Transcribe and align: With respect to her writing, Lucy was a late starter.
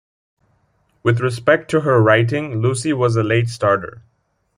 With 1.03 1.19
respect 1.19 1.69
to 1.69 1.81
her 1.81 2.01
writing, 2.01 2.59
Lucy 2.59 2.91
was 2.91 3.15
a 3.15 3.21
late 3.21 3.49
starter. 3.49 4.01